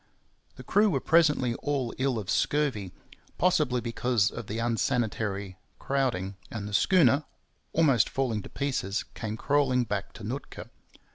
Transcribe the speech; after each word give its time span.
The 0.55 0.63
crew 0.63 0.89
were 0.89 0.99
presently 0.99 1.53
all 1.53 1.93
ill 1.99 2.17
of 2.17 2.27
scurvy, 2.31 2.91
possibly 3.37 3.81
because 3.81 4.31
of 4.31 4.47
the 4.47 4.57
unsanitary 4.57 5.57
crowding, 5.77 6.37
and 6.49 6.67
the 6.67 6.73
schooner, 6.73 7.25
almost 7.71 8.09
falling 8.09 8.41
to 8.41 8.49
pieces, 8.49 9.05
came 9.13 9.37
crawling 9.37 9.83
back 9.83 10.11
to 10.13 10.23
Nootka. 10.23 10.71